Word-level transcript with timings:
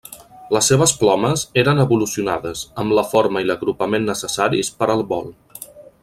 Les 0.55 0.69
seves 0.69 0.93
plomes 1.01 1.43
eren 1.63 1.83
evolucionades, 1.83 2.63
amb 2.83 2.97
la 2.99 3.03
forma 3.13 3.43
i 3.43 3.47
l'agrupament 3.49 4.09
necessaris 4.15 4.73
per 4.81 4.89
al 4.95 5.05
vol. 5.13 5.29